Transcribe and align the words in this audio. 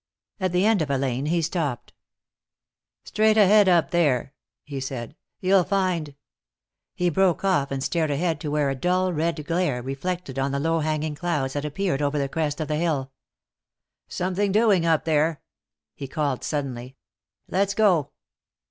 At 0.39 0.51
the 0.51 0.65
end 0.65 0.81
of 0.81 0.89
a 0.89 0.97
lane 0.97 1.27
he 1.27 1.43
stopped. 1.43 1.93
"Straight 3.03 3.37
ahead 3.37 3.69
up 3.69 3.91
there," 3.91 4.33
he 4.63 4.79
said. 4.79 5.15
"You'll 5.39 5.63
find" 5.63 6.15
He 6.95 7.11
broke 7.11 7.43
off 7.45 7.69
and 7.69 7.83
stared 7.83 8.09
ahead 8.09 8.41
to 8.41 8.49
where 8.49 8.71
a 8.71 8.75
dull 8.75 9.13
red 9.13 9.45
glare, 9.45 9.79
reflected 9.79 10.39
on 10.39 10.51
the 10.51 10.59
low 10.59 10.79
hanging 10.79 11.13
clouds, 11.13 11.53
had 11.53 11.65
appeared 11.65 12.01
over 12.01 12.17
the 12.17 12.27
crest 12.27 12.59
of 12.59 12.67
the 12.67 12.77
hill. 12.77 13.11
"Something 14.07 14.51
doing 14.51 14.87
up 14.87 15.05
there," 15.05 15.43
he 15.93 16.07
called 16.07 16.43
suddenly. 16.43 16.95
"Let's 17.47 17.75
go." 17.75 18.09